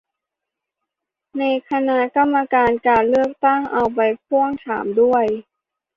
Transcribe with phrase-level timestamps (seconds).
[1.35, 5.25] ให้คณะกรรมการการเลือกตั้ง เอาไปพ่วงถามด้วย